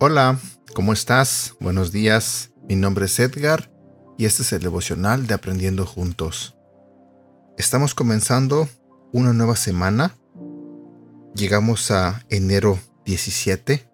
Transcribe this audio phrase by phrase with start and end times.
[0.00, 0.38] Hola,
[0.74, 1.54] ¿cómo estás?
[1.60, 2.52] Buenos días.
[2.68, 3.70] Mi nombre es Edgar
[4.16, 6.56] y este es el devocional de Aprendiendo Juntos.
[7.56, 8.68] Estamos comenzando
[9.12, 10.14] una nueva semana.
[11.34, 13.87] Llegamos a enero 17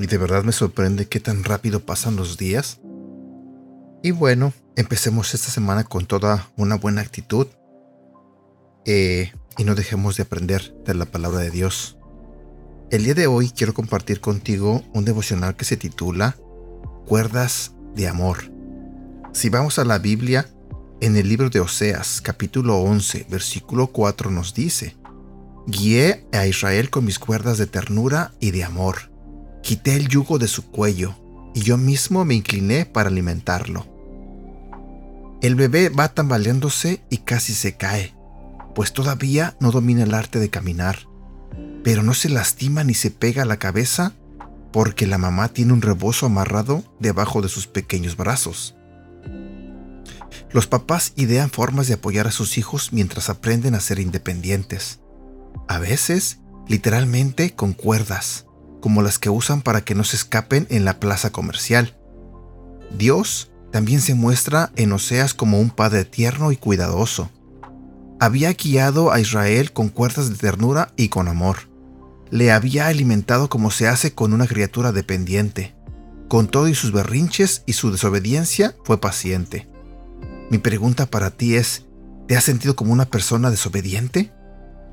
[0.00, 2.80] y de verdad me sorprende qué tan rápido pasan los días.
[4.02, 7.46] Y bueno, empecemos esta semana con toda una buena actitud
[8.86, 11.98] eh, y no dejemos de aprender de la palabra de Dios.
[12.90, 16.34] El día de hoy quiero compartir contigo un devocional que se titula
[17.06, 18.50] Cuerdas de Amor.
[19.32, 20.48] Si vamos a la Biblia,
[21.02, 24.96] en el libro de Oseas, capítulo 11, versículo 4 nos dice,
[25.66, 29.09] Guié a Israel con mis cuerdas de ternura y de amor.
[29.62, 31.14] Quité el yugo de su cuello,
[31.54, 33.86] y yo mismo me incliné para alimentarlo.
[35.42, 38.14] El bebé va tambaleándose y casi se cae,
[38.74, 41.10] pues todavía no domina el arte de caminar
[41.82, 44.12] pero no se lastima ni se pega a la cabeza
[44.72, 48.76] porque la mamá tiene un rebozo amarrado debajo de sus pequeños brazos.
[50.52, 55.00] Los papás idean formas de apoyar a sus hijos mientras aprenden a ser independientes.
[55.68, 56.38] A veces,
[56.68, 58.46] literalmente con cuerdas,
[58.80, 61.96] como las que usan para que no se escapen en la plaza comercial.
[62.96, 67.30] Dios también se muestra en Oseas como un padre tierno y cuidadoso.
[68.18, 71.70] Había guiado a Israel con cuerdas de ternura y con amor
[72.30, 75.74] le había alimentado como se hace con una criatura dependiente.
[76.28, 79.68] Con todo y sus berrinches y su desobediencia, fue paciente.
[80.48, 81.86] Mi pregunta para ti es,
[82.28, 84.32] ¿te has sentido como una persona desobediente?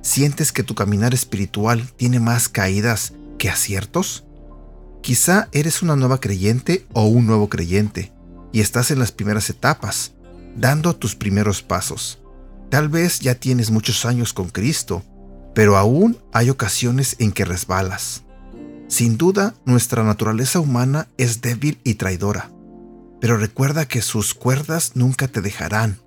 [0.01, 4.25] ¿Sientes que tu caminar espiritual tiene más caídas que aciertos?
[5.01, 8.11] Quizá eres una nueva creyente o un nuevo creyente
[8.51, 10.13] y estás en las primeras etapas,
[10.55, 12.19] dando tus primeros pasos.
[12.69, 15.03] Tal vez ya tienes muchos años con Cristo
[15.57, 18.21] pero aún hay ocasiones en que resbalas.
[18.87, 22.51] Sin duda, nuestra naturaleza humana es débil y traidora,
[23.19, 25.97] pero recuerda que sus cuerdas nunca te dejarán.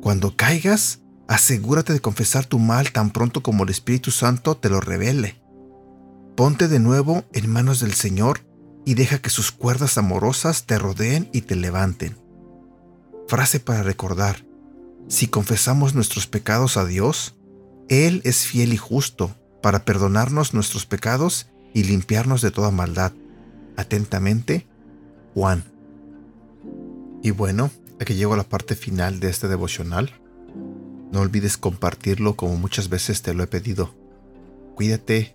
[0.00, 4.80] Cuando caigas, asegúrate de confesar tu mal tan pronto como el Espíritu Santo te lo
[4.80, 5.42] revele.
[6.36, 8.40] Ponte de nuevo en manos del Señor
[8.84, 12.18] y deja que sus cuerdas amorosas te rodeen y te levanten.
[13.26, 14.44] Frase para recordar.
[15.08, 17.36] Si confesamos nuestros pecados a Dios,
[17.88, 23.12] él es fiel y justo para perdonarnos nuestros pecados y limpiarnos de toda maldad.
[23.78, 24.66] Atentamente,
[25.32, 25.64] Juan.
[27.22, 30.20] Y bueno, aquí llego a la parte final de este devocional.
[31.12, 33.94] No olvides compartirlo como muchas veces te lo he pedido.
[34.74, 35.34] Cuídate,